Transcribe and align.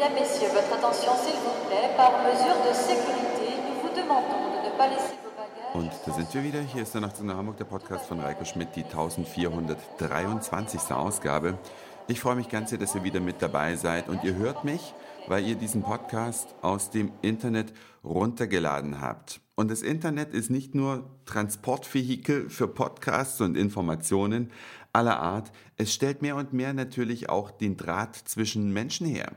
Mesdames, 0.00 0.16
Messieurs, 0.18 0.48
votre 0.54 0.72
attention 0.72 1.12
s'il 1.22 1.36
vous 1.44 1.52
plaît. 1.68 1.92
Par 1.94 2.24
mesure 2.24 2.56
de 2.66 2.72
sécurité, 2.72 3.52
nous 3.68 3.76
vous 3.82 3.92
demandons 3.94 4.48
de 4.48 4.56
ne 4.64 4.72
pas 4.78 4.88
laisser 4.88 5.18
vos 5.22 5.28
bagages. 5.36 5.74
Und 5.74 5.92
da 6.06 6.12
sind 6.14 6.32
wir 6.32 6.42
wieder. 6.42 6.62
Hier 6.62 6.84
ist 6.84 6.94
der 6.94 7.02
Nacht 7.02 7.20
in 7.20 7.30
Hamburg, 7.30 7.58
der 7.58 7.66
Podcast 7.66 8.06
von 8.06 8.18
Reiko 8.18 8.46
Schmidt, 8.46 8.74
die 8.76 8.84
1423. 8.84 10.92
Ausgabe. 10.92 11.58
Ich 12.08 12.18
freue 12.18 12.36
mich 12.36 12.48
ganz 12.48 12.70
sehr, 12.70 12.78
dass 12.78 12.94
ihr 12.94 13.04
wieder 13.04 13.20
mit 13.20 13.42
dabei 13.42 13.76
seid 13.76 14.08
und 14.08 14.24
ihr 14.24 14.36
hört 14.36 14.64
mich, 14.64 14.94
weil 15.26 15.46
ihr 15.46 15.54
diesen 15.54 15.82
Podcast 15.82 16.54
aus 16.62 16.88
dem 16.88 17.12
Internet 17.20 17.74
runtergeladen 18.02 19.02
habt. 19.02 19.42
Und 19.54 19.70
das 19.70 19.82
Internet 19.82 20.32
ist 20.32 20.48
nicht 20.48 20.74
nur 20.74 21.10
Transportvehikel 21.26 22.48
für 22.48 22.68
Podcasts 22.68 23.42
und 23.42 23.54
Informationen 23.54 24.50
aller 24.94 25.20
Art, 25.20 25.52
es 25.76 25.92
stellt 25.92 26.22
mehr 26.22 26.36
und 26.36 26.54
mehr 26.54 26.72
natürlich 26.72 27.28
auch 27.28 27.50
den 27.50 27.76
Draht 27.76 28.16
zwischen 28.16 28.72
Menschen 28.72 29.06
her. 29.06 29.32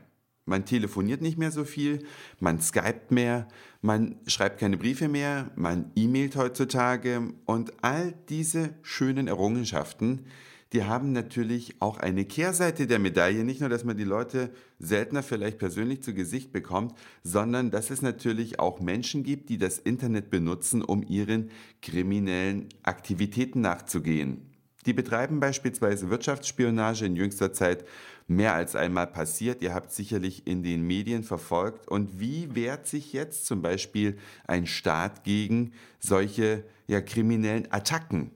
Man 0.46 0.66
telefoniert 0.66 1.22
nicht 1.22 1.38
mehr 1.38 1.50
so 1.50 1.64
viel, 1.64 2.04
man 2.38 2.60
skypt 2.60 3.10
mehr, 3.10 3.48
man 3.80 4.16
schreibt 4.26 4.60
keine 4.60 4.76
Briefe 4.76 5.08
mehr, 5.08 5.50
man 5.56 5.90
e-mailt 5.96 6.36
heutzutage 6.36 7.32
und 7.46 7.72
all 7.82 8.14
diese 8.28 8.74
schönen 8.82 9.26
Errungenschaften, 9.26 10.26
die 10.74 10.82
haben 10.82 11.12
natürlich 11.12 11.76
auch 11.80 11.98
eine 11.98 12.24
Kehrseite 12.24 12.88
der 12.88 12.98
Medaille. 12.98 13.44
Nicht 13.44 13.60
nur, 13.60 13.68
dass 13.68 13.84
man 13.84 13.96
die 13.96 14.02
Leute 14.02 14.50
seltener 14.80 15.22
vielleicht 15.22 15.58
persönlich 15.58 16.02
zu 16.02 16.14
Gesicht 16.14 16.52
bekommt, 16.52 16.94
sondern 17.22 17.70
dass 17.70 17.90
es 17.90 18.02
natürlich 18.02 18.58
auch 18.58 18.80
Menschen 18.80 19.22
gibt, 19.22 19.50
die 19.50 19.56
das 19.58 19.78
Internet 19.78 20.30
benutzen, 20.30 20.82
um 20.82 21.04
ihren 21.06 21.50
kriminellen 21.80 22.70
Aktivitäten 22.82 23.60
nachzugehen. 23.60 24.53
Die 24.86 24.92
betreiben 24.92 25.40
beispielsweise 25.40 26.10
Wirtschaftsspionage 26.10 27.06
in 27.06 27.16
jüngster 27.16 27.52
Zeit 27.52 27.84
mehr 28.26 28.54
als 28.54 28.76
einmal 28.76 29.06
passiert. 29.06 29.62
Ihr 29.62 29.74
habt 29.74 29.92
sicherlich 29.92 30.46
in 30.46 30.62
den 30.62 30.86
Medien 30.86 31.22
verfolgt. 31.22 31.88
Und 31.88 32.20
wie 32.20 32.54
wehrt 32.54 32.86
sich 32.86 33.12
jetzt 33.12 33.46
zum 33.46 33.62
Beispiel 33.62 34.18
ein 34.46 34.66
Staat 34.66 35.24
gegen 35.24 35.72
solche 35.98 36.64
ja, 36.86 37.00
kriminellen 37.00 37.70
Attacken? 37.70 38.30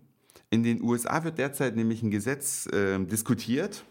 In 0.50 0.62
den 0.62 0.82
USA 0.82 1.24
wird 1.24 1.38
derzeit 1.38 1.76
nämlich 1.76 2.02
ein 2.02 2.10
Gesetz 2.10 2.66
äh, 2.66 2.98
diskutiert. 2.98 3.84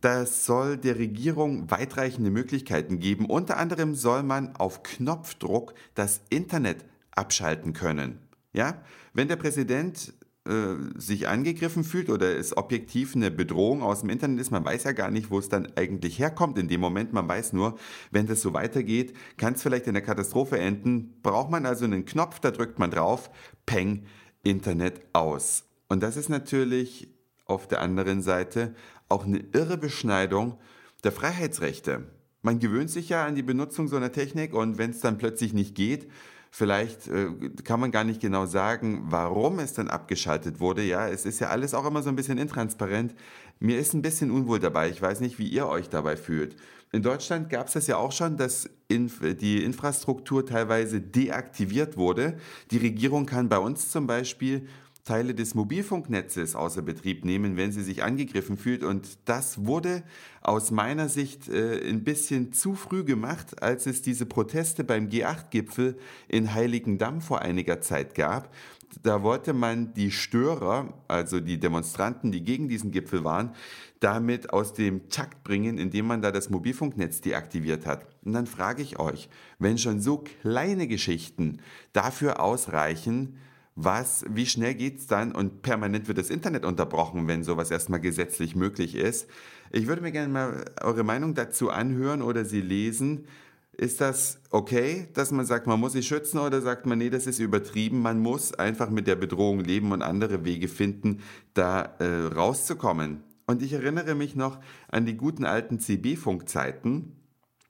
Das 0.00 0.46
soll 0.46 0.76
der 0.76 0.96
Regierung 0.96 1.68
weitreichende 1.72 2.30
Möglichkeiten 2.30 3.00
geben. 3.00 3.26
Unter 3.26 3.56
anderem 3.56 3.96
soll 3.96 4.22
man 4.22 4.54
auf 4.54 4.84
Knopfdruck 4.84 5.74
das 5.94 6.20
Internet 6.30 6.84
abschalten 7.10 7.72
können. 7.72 8.20
Ja, 8.52 8.80
wenn 9.12 9.28
der 9.28 9.36
Präsident 9.36 10.12
äh, 10.48 10.98
sich 10.98 11.28
angegriffen 11.28 11.84
fühlt 11.84 12.08
oder 12.08 12.36
es 12.36 12.56
objektiv 12.56 13.14
eine 13.14 13.30
Bedrohung 13.30 13.82
aus 13.82 14.00
dem 14.00 14.10
Internet 14.10 14.40
ist. 14.40 14.50
Man 14.50 14.64
weiß 14.64 14.84
ja 14.84 14.92
gar 14.92 15.10
nicht, 15.10 15.30
wo 15.30 15.38
es 15.38 15.48
dann 15.48 15.68
eigentlich 15.76 16.18
herkommt 16.18 16.58
in 16.58 16.68
dem 16.68 16.80
Moment. 16.80 17.12
Man 17.12 17.28
weiß 17.28 17.52
nur, 17.52 17.78
wenn 18.10 18.26
das 18.26 18.40
so 18.40 18.54
weitergeht, 18.54 19.14
kann 19.36 19.54
es 19.54 19.62
vielleicht 19.62 19.86
in 19.86 19.94
der 19.94 20.02
Katastrophe 20.02 20.58
enden. 20.58 21.20
Braucht 21.22 21.50
man 21.50 21.66
also 21.66 21.84
einen 21.84 22.04
Knopf, 22.04 22.40
da 22.40 22.50
drückt 22.50 22.78
man 22.78 22.90
drauf, 22.90 23.30
peng, 23.66 24.06
Internet 24.42 25.02
aus. 25.12 25.64
Und 25.88 26.02
das 26.02 26.16
ist 26.16 26.28
natürlich 26.28 27.08
auf 27.44 27.68
der 27.68 27.80
anderen 27.80 28.22
Seite 28.22 28.74
auch 29.08 29.24
eine 29.24 29.44
irre 29.52 29.76
Beschneidung 29.76 30.58
der 31.04 31.12
Freiheitsrechte. 31.12 32.06
Man 32.42 32.58
gewöhnt 32.58 32.90
sich 32.90 33.08
ja 33.08 33.26
an 33.26 33.34
die 33.34 33.42
Benutzung 33.42 33.88
so 33.88 33.96
einer 33.96 34.12
Technik 34.12 34.54
und 34.54 34.78
wenn 34.78 34.90
es 34.90 35.00
dann 35.00 35.18
plötzlich 35.18 35.52
nicht 35.52 35.74
geht, 35.74 36.08
Vielleicht 36.50 37.08
äh, 37.08 37.28
kann 37.64 37.80
man 37.80 37.90
gar 37.90 38.04
nicht 38.04 38.20
genau 38.20 38.46
sagen, 38.46 39.04
warum 39.08 39.58
es 39.58 39.74
dann 39.74 39.88
abgeschaltet 39.88 40.60
wurde. 40.60 40.82
Ja, 40.82 41.08
es 41.08 41.26
ist 41.26 41.40
ja 41.40 41.48
alles 41.48 41.74
auch 41.74 41.86
immer 41.86 42.02
so 42.02 42.08
ein 42.08 42.16
bisschen 42.16 42.38
intransparent. 42.38 43.14
Mir 43.60 43.78
ist 43.78 43.94
ein 43.94 44.02
bisschen 44.02 44.30
unwohl 44.30 44.58
dabei. 44.58 44.88
Ich 44.88 45.02
weiß 45.02 45.20
nicht, 45.20 45.38
wie 45.38 45.48
ihr 45.48 45.66
euch 45.66 45.88
dabei 45.88 46.16
fühlt. 46.16 46.56
In 46.90 47.02
Deutschland 47.02 47.50
gab 47.50 47.66
es 47.66 47.74
das 47.74 47.86
ja 47.86 47.98
auch 47.98 48.12
schon, 48.12 48.38
dass 48.38 48.70
die 48.90 49.62
Infrastruktur 49.62 50.46
teilweise 50.46 51.02
deaktiviert 51.02 51.98
wurde. 51.98 52.38
Die 52.70 52.78
Regierung 52.78 53.26
kann 53.26 53.50
bei 53.50 53.58
uns 53.58 53.90
zum 53.90 54.06
Beispiel 54.06 54.66
Teile 55.08 55.34
des 55.34 55.54
Mobilfunknetzes 55.54 56.54
außer 56.54 56.82
Betrieb 56.82 57.24
nehmen, 57.24 57.56
wenn 57.56 57.72
sie 57.72 57.82
sich 57.82 58.02
angegriffen 58.02 58.58
fühlt. 58.58 58.84
Und 58.84 59.08
das 59.24 59.64
wurde 59.64 60.02
aus 60.42 60.70
meiner 60.70 61.08
Sicht 61.08 61.48
äh, 61.48 61.88
ein 61.88 62.04
bisschen 62.04 62.52
zu 62.52 62.74
früh 62.74 63.04
gemacht, 63.04 63.62
als 63.62 63.86
es 63.86 64.02
diese 64.02 64.26
Proteste 64.26 64.84
beim 64.84 65.08
G8-Gipfel 65.08 65.96
in 66.28 66.52
Heiligendamm 66.52 67.22
vor 67.22 67.40
einiger 67.40 67.80
Zeit 67.80 68.14
gab. 68.14 68.54
Da 69.02 69.22
wollte 69.22 69.54
man 69.54 69.94
die 69.94 70.10
Störer, 70.10 70.92
also 71.08 71.40
die 71.40 71.58
Demonstranten, 71.58 72.30
die 72.30 72.44
gegen 72.44 72.68
diesen 72.68 72.90
Gipfel 72.90 73.24
waren, 73.24 73.54
damit 74.00 74.52
aus 74.52 74.74
dem 74.74 75.08
Takt 75.08 75.42
bringen, 75.42 75.78
indem 75.78 76.06
man 76.06 76.20
da 76.20 76.30
das 76.32 76.50
Mobilfunknetz 76.50 77.22
deaktiviert 77.22 77.86
hat. 77.86 78.06
Und 78.26 78.34
dann 78.34 78.46
frage 78.46 78.82
ich 78.82 78.98
euch, 78.98 79.30
wenn 79.58 79.78
schon 79.78 80.02
so 80.02 80.18
kleine 80.18 80.86
Geschichten 80.86 81.60
dafür 81.94 82.40
ausreichen, 82.40 83.38
was, 83.80 84.24
wie 84.28 84.46
schnell 84.46 84.74
geht's 84.74 85.06
dann 85.06 85.32
und 85.32 85.62
permanent 85.62 86.08
wird 86.08 86.18
das 86.18 86.30
Internet 86.30 86.64
unterbrochen, 86.64 87.28
wenn 87.28 87.44
sowas 87.44 87.70
erstmal 87.70 88.00
gesetzlich 88.00 88.56
möglich 88.56 88.96
ist. 88.96 89.28
Ich 89.70 89.86
würde 89.86 90.02
mir 90.02 90.10
gerne 90.10 90.32
mal 90.32 90.64
eure 90.82 91.04
Meinung 91.04 91.34
dazu 91.34 91.70
anhören 91.70 92.20
oder 92.20 92.44
sie 92.44 92.60
lesen. 92.60 93.26
Ist 93.72 94.00
das 94.00 94.40
okay, 94.50 95.06
dass 95.14 95.30
man 95.30 95.46
sagt, 95.46 95.68
man 95.68 95.78
muss 95.78 95.92
sich 95.92 96.08
schützen 96.08 96.38
oder 96.38 96.60
sagt 96.60 96.86
man, 96.86 96.98
nee, 96.98 97.08
das 97.08 97.28
ist 97.28 97.38
übertrieben, 97.38 98.02
man 98.02 98.18
muss 98.18 98.52
einfach 98.52 98.90
mit 98.90 99.06
der 99.06 99.14
Bedrohung 99.14 99.60
leben 99.60 99.92
und 99.92 100.02
andere 100.02 100.44
Wege 100.44 100.66
finden, 100.66 101.20
da 101.54 101.82
äh, 102.00 102.34
rauszukommen? 102.34 103.22
Und 103.46 103.62
ich 103.62 103.74
erinnere 103.74 104.16
mich 104.16 104.34
noch 104.34 104.58
an 104.88 105.06
die 105.06 105.16
guten 105.16 105.44
alten 105.44 105.78
CB-Funkzeiten. 105.78 107.12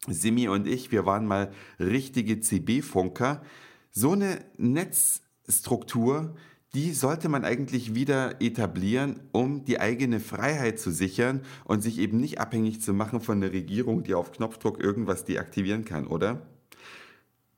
Simi 0.09 0.49
und 0.49 0.67
ich, 0.67 0.91
wir 0.91 1.05
waren 1.05 1.27
mal 1.27 1.53
richtige 1.79 2.41
CB-Funker. 2.41 3.43
So 3.91 4.13
eine 4.13 4.39
Netz 4.57 5.21
Struktur, 5.49 6.35
die 6.75 6.93
sollte 6.93 7.29
man 7.29 7.45
eigentlich 7.45 7.95
wieder 7.95 8.41
etablieren, 8.43 9.21
um 9.33 9.65
die 9.65 9.81
eigene 9.81 10.21
Freiheit 10.21 10.79
zu 10.79 10.91
sichern 10.91 11.41
und 11.65 11.83
sich 11.83 11.99
eben 11.99 12.19
nicht 12.19 12.41
abhängig 12.41 12.83
zu 12.83 12.93
machen 12.93 13.21
von 13.21 13.41
der 13.41 13.53
Regierung, 13.53 14.03
die 14.03 14.15
auf 14.15 14.33
Knopfdruck 14.33 14.79
irgendwas 14.79 15.25
deaktivieren 15.25 15.85
kann, 15.85 16.07
oder? 16.07 16.43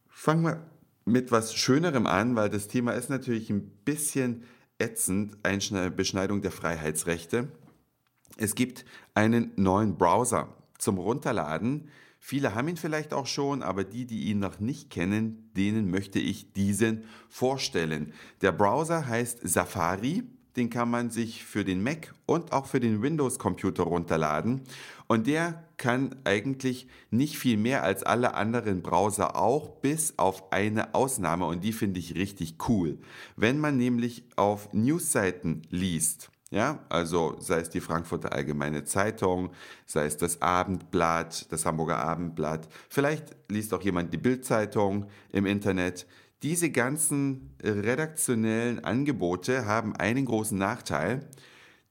Fangen 0.09 0.45
wir 0.45 0.67
mit 1.05 1.33
was 1.33 1.55
Schönerem 1.55 2.07
an, 2.07 2.37
weil 2.37 2.51
das 2.51 2.69
Thema 2.69 2.93
ist 2.93 3.11
natürlich 3.11 3.51
ein 3.51 3.69
bisschen 3.85 4.45
ätzend, 4.79 5.37
eine 5.43 5.91
Beschneidung 5.91 6.41
der 6.41 6.53
Freiheitsrechte. 6.53 7.49
Es 8.37 8.55
gibt 8.55 8.85
einen 9.15 9.53
neuen 9.57 9.97
Browser 9.97 10.55
zum 10.79 10.99
Runterladen, 10.99 11.89
Viele 12.31 12.55
haben 12.55 12.69
ihn 12.69 12.77
vielleicht 12.77 13.13
auch 13.13 13.27
schon, 13.27 13.61
aber 13.61 13.83
die, 13.83 14.07
die 14.07 14.27
ihn 14.31 14.39
noch 14.39 14.61
nicht 14.61 14.89
kennen, 14.89 15.51
denen 15.57 15.91
möchte 15.91 16.21
ich 16.21 16.53
diesen 16.53 17.03
vorstellen. 17.29 18.13
Der 18.41 18.53
Browser 18.53 19.09
heißt 19.09 19.41
Safari. 19.43 20.23
Den 20.55 20.71
kann 20.71 20.89
man 20.89 21.11
sich 21.11 21.45
für 21.45 21.65
den 21.65 21.83
Mac 21.83 22.15
und 22.27 22.53
auch 22.53 22.67
für 22.67 22.79
den 22.79 23.03
Windows-Computer 23.03 23.83
runterladen. 23.83 24.61
Und 25.09 25.27
der 25.27 25.65
kann 25.77 26.15
eigentlich 26.23 26.87
nicht 27.11 27.37
viel 27.37 27.57
mehr 27.57 27.83
als 27.83 28.05
alle 28.05 28.35
anderen 28.35 28.81
Browser 28.81 29.35
auch, 29.35 29.81
bis 29.81 30.17
auf 30.17 30.53
eine 30.53 30.95
Ausnahme. 30.95 31.47
Und 31.47 31.65
die 31.65 31.73
finde 31.73 31.99
ich 31.99 32.15
richtig 32.15 32.69
cool. 32.69 32.99
Wenn 33.35 33.59
man 33.59 33.77
nämlich 33.77 34.23
auf 34.37 34.73
Newsseiten 34.73 35.63
liest, 35.69 36.31
ja, 36.51 36.85
also 36.89 37.37
sei 37.39 37.61
es 37.61 37.71
die 37.71 37.81
Frankfurter 37.81 38.33
Allgemeine 38.33 38.85
Zeitung, 38.85 39.51
sei 39.87 40.07
es 40.07 40.17
das 40.17 40.43
Abendblatt, 40.43 41.51
das 41.53 41.65
Hamburger 41.65 41.99
Abendblatt, 41.99 42.69
vielleicht 42.89 43.37
liest 43.49 43.73
auch 43.73 43.83
jemand 43.83 44.13
die 44.13 44.19
Bildzeitung 44.19 45.07
im 45.33 45.47
Internet. 45.47 46.07
Diese 46.43 46.71
ganzen 46.71 47.55
redaktionellen 47.63 48.83
Angebote 48.85 49.67
haben 49.67 49.95
einen 49.95 50.25
großen 50.25 50.59
Nachteil, 50.59 51.29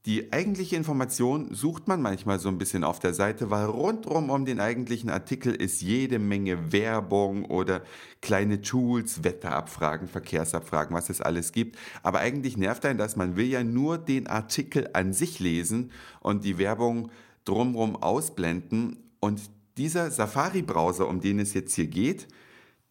die 0.06 0.32
eigentliche 0.32 0.76
Information 0.76 1.54
sucht 1.54 1.86
man 1.86 2.00
manchmal 2.00 2.38
so 2.38 2.48
ein 2.48 2.56
bisschen 2.56 2.84
auf 2.84 3.00
der 3.00 3.12
Seite, 3.12 3.50
weil 3.50 3.66
rundrum 3.66 4.30
um 4.30 4.46
den 4.46 4.58
eigentlichen 4.58 5.10
Artikel 5.10 5.54
ist 5.54 5.82
jede 5.82 6.18
Menge 6.18 6.72
Werbung 6.72 7.44
oder 7.44 7.82
kleine 8.22 8.62
Tools, 8.62 9.24
Wetterabfragen, 9.24 10.08
Verkehrsabfragen, 10.08 10.96
was 10.96 11.10
es 11.10 11.20
alles 11.20 11.52
gibt. 11.52 11.76
Aber 12.02 12.20
eigentlich 12.20 12.56
nervt 12.56 12.86
einen 12.86 12.98
das, 12.98 13.16
man 13.16 13.36
will 13.36 13.46
ja 13.46 13.62
nur 13.62 13.98
den 13.98 14.26
Artikel 14.26 14.88
an 14.94 15.12
sich 15.12 15.38
lesen 15.38 15.90
und 16.20 16.44
die 16.44 16.56
Werbung 16.56 17.10
drumrum 17.44 17.96
ausblenden. 17.96 18.96
Und 19.20 19.42
dieser 19.76 20.10
Safari-Browser, 20.10 21.06
um 21.08 21.20
den 21.20 21.40
es 21.40 21.52
jetzt 21.52 21.74
hier 21.74 21.88
geht, 21.88 22.26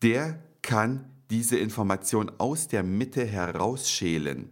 der 0.03 0.43
kann 0.61 1.05
diese 1.31 1.57
Information 1.57 2.31
aus 2.37 2.67
der 2.67 2.83
Mitte 2.83 3.25
herausschälen. 3.25 4.51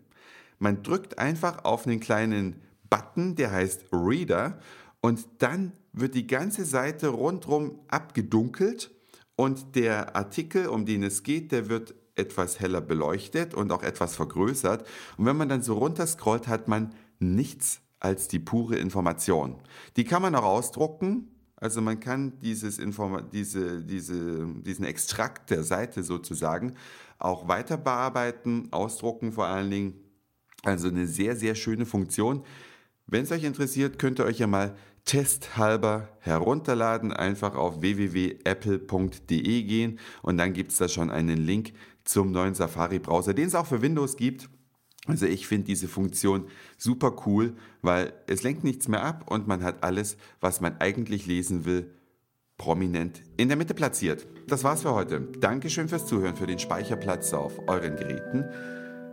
Man 0.59 0.83
drückt 0.83 1.19
einfach 1.19 1.63
auf 1.65 1.85
einen 1.85 1.99
kleinen 1.99 2.61
Button, 2.89 3.35
der 3.35 3.51
heißt 3.51 3.85
Reader 3.91 4.59
und 5.01 5.25
dann 5.39 5.73
wird 5.93 6.15
die 6.15 6.27
ganze 6.27 6.65
Seite 6.65 7.09
rundherum 7.09 7.79
abgedunkelt 7.87 8.91
und 9.35 9.75
der 9.75 10.15
Artikel, 10.15 10.67
um 10.67 10.85
den 10.85 11.03
es 11.03 11.23
geht, 11.23 11.51
der 11.51 11.69
wird 11.69 11.93
etwas 12.15 12.59
heller 12.59 12.81
beleuchtet 12.81 13.53
und 13.53 13.71
auch 13.71 13.83
etwas 13.83 14.15
vergrößert. 14.15 14.85
Und 15.17 15.25
wenn 15.25 15.37
man 15.37 15.49
dann 15.49 15.61
so 15.61 15.75
runterscrollt, 15.75 16.47
hat 16.47 16.67
man 16.67 16.93
nichts 17.19 17.81
als 17.99 18.27
die 18.27 18.39
pure 18.39 18.77
Information. 18.77 19.55
Die 19.95 20.03
kann 20.03 20.21
man 20.21 20.35
auch 20.35 20.43
ausdrucken 20.43 21.31
Also 21.59 21.81
man 21.81 21.99
kann 21.99 22.39
dieses 22.39 22.77
Informa 22.77 23.21
diese, 23.21 23.83
diese, 23.83 24.47
diesen 24.61 24.85
Extrakt 24.85 25.49
der 25.49 25.63
Seite 25.63 26.03
sozusagen 26.03 26.75
auch 27.17 27.47
weiter 27.47 27.77
bearbeiten, 27.77 28.67
ausdrucken 28.71 29.31
vor 29.31 29.47
allen 29.47 29.71
Dingen. 29.71 30.06
Also 30.63 30.87
eine 30.87 31.07
sehr, 31.07 31.35
sehr 31.35 31.55
schöne 31.55 31.85
Funktion. 31.85 32.43
Wenn 33.05 33.23
es 33.23 33.31
euch 33.31 33.43
interessiert, 33.43 33.99
könnt 33.99 34.19
ihr 34.19 34.25
euch 34.25 34.39
ja 34.39 34.47
mal 34.47 34.75
testhalber 35.05 36.09
herunterladen. 36.19 37.13
Einfach 37.13 37.55
auf 37.55 37.81
www.apple.de 37.81 39.63
gehen 39.63 39.99
und 40.21 40.37
dann 40.37 40.53
gibt 40.53 40.71
es 40.71 40.77
da 40.77 40.87
schon 40.87 41.09
einen 41.09 41.37
Link 41.37 41.73
zum 42.03 42.31
neuen 42.31 42.53
Safari-Browser, 42.53 43.33
den 43.33 43.47
es 43.47 43.55
auch 43.55 43.65
für 43.65 43.81
Windows 43.81 44.17
gibt. 44.17 44.49
Also 45.07 45.25
ich 45.25 45.47
finde 45.47 45.67
diese 45.67 45.87
Funktion 45.87 46.47
super 46.77 47.15
cool, 47.25 47.55
weil 47.81 48.13
es 48.27 48.43
lenkt 48.43 48.65
nichts 48.65 48.89
mehr 48.89 49.03
ab 49.03 49.31
und 49.31 49.47
man 49.47 49.63
hat 49.63 49.83
alles, 49.83 50.17
was 50.41 50.59
man 50.59 50.77
eigentlich 50.79 51.25
lesen 51.25 51.63
will, 51.65 51.93
prominent 52.57 53.21
in 53.37 53.47
der 53.47 53.57
Mitte 53.57 53.73
platziert. 53.73 54.27
Das 54.47 54.63
war's 54.63 54.81
für 54.81 54.93
heute. 54.93 55.21
Dankeschön 55.39 55.87
fürs 55.87 56.05
Zuhören, 56.05 56.35
für 56.35 56.47
den 56.47 56.59
Speicherplatz 56.59 57.31
auf 57.33 57.67
euren 57.67 57.95
Geräten. 57.95 58.45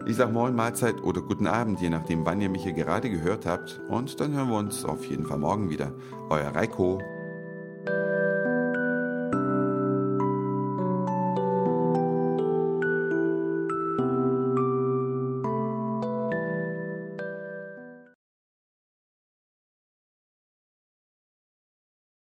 Ich 0.07 0.17
sage 0.17 0.33
Moin 0.33 0.55
Mahlzeit 0.55 1.03
oder 1.03 1.23
guten 1.23 1.47
Abend, 1.47 1.81
je 1.81 1.89
nachdem, 1.89 2.27
wann 2.27 2.39
ihr 2.43 2.51
mich 2.51 2.63
hier 2.63 2.75
gerade 2.75 3.09
gehört 3.09 3.47
habt. 3.47 3.81
Und 3.89 4.21
dann 4.21 4.35
hören 4.35 4.51
wir 4.51 4.59
uns 4.59 4.85
auf 4.85 5.07
jeden 5.07 5.25
Fall 5.25 5.39
morgen 5.39 5.71
wieder. 5.71 5.93
Euer 6.29 6.55
Reiko. 6.55 7.01